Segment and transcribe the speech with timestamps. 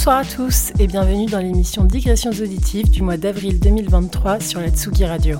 [0.00, 4.70] Bonsoir à tous et bienvenue dans l'émission Digressions auditives du mois d'avril 2023 sur la
[4.70, 5.36] Tsugi Radio.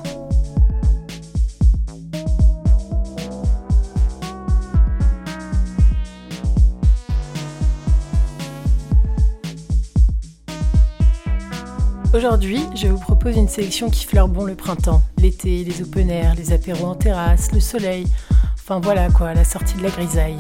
[12.12, 16.34] Aujourd'hui, je vous propose une sélection qui fleure bon le printemps, l'été, les open air,
[16.34, 18.06] les apéros en terrasse, le soleil,
[18.56, 20.36] enfin voilà quoi, la sortie de la grisaille.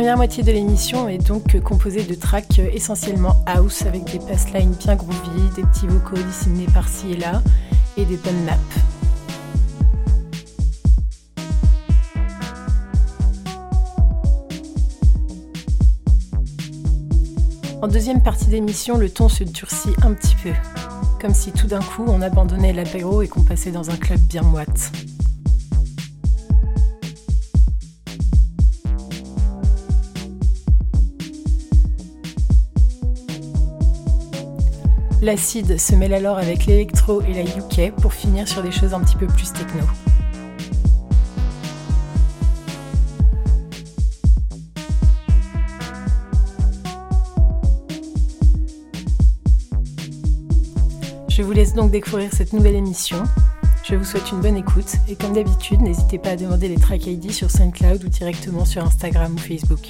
[0.00, 4.96] Première moitié de l'émission est donc composée de tracks essentiellement house avec des passlines bien
[4.96, 7.42] groovy, des petits vocaux disséminés par-ci et là
[7.98, 8.58] et des bonnes nappes.
[17.82, 20.52] En deuxième partie d'émission, le ton se durcit un petit peu,
[21.20, 24.40] comme si tout d'un coup on abandonnait l'apéro et qu'on passait dans un club bien
[24.40, 24.92] moite.
[35.22, 39.00] L'acide se mêle alors avec l'électro et la UK pour finir sur des choses un
[39.00, 39.84] petit peu plus techno.
[51.28, 53.22] Je vous laisse donc découvrir cette nouvelle émission.
[53.84, 57.06] Je vous souhaite une bonne écoute et comme d'habitude, n'hésitez pas à demander les track
[57.06, 59.88] ID sur SoundCloud ou directement sur Instagram ou Facebook.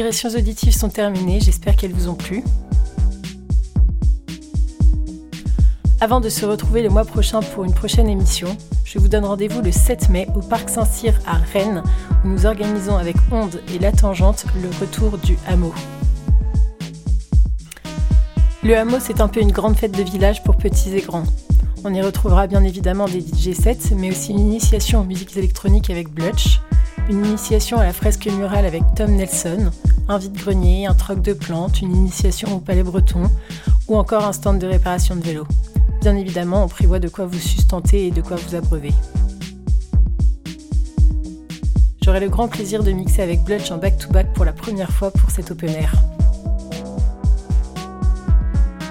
[0.00, 2.42] Digressions auditives sont terminées, j'espère qu'elles vous ont plu.
[6.00, 8.56] Avant de se retrouver le mois prochain pour une prochaine émission,
[8.86, 11.82] je vous donne rendez-vous le 7 mai au Parc Saint-Cyr à Rennes,
[12.24, 15.74] où nous organisons avec Onde et La Tangente le retour du hameau.
[18.62, 21.26] Le hameau, c'est un peu une grande fête de village pour petits et grands.
[21.84, 25.90] On y retrouvera bien évidemment des DJ sets, mais aussi une initiation aux musiques électroniques
[25.90, 26.58] avec Blutch,
[27.10, 29.70] une initiation à la fresque murale avec Tom Nelson,
[30.10, 33.30] un vide-grenier, un troc de plantes, une initiation au palais breton,
[33.86, 35.46] ou encore un stand de réparation de vélo.
[36.00, 38.92] Bien évidemment, on prévoit de quoi vous sustenter et de quoi vous abreuver.
[42.02, 45.30] J'aurai le grand plaisir de mixer avec Blutch en back-to-back pour la première fois pour
[45.30, 45.92] cet open air.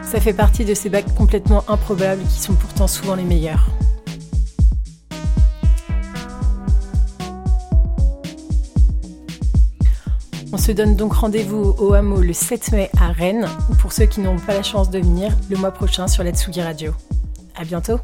[0.03, 3.67] Ça fait partie de ces bacs complètement improbables qui sont pourtant souvent les meilleurs.
[10.69, 14.21] Se donne donc rendez-vous au hameau le 7 mai à Rennes, ou pour ceux qui
[14.21, 16.93] n'auront pas la chance de venir, le mois prochain sur la Tsugi Radio.
[17.55, 17.97] À bientôt!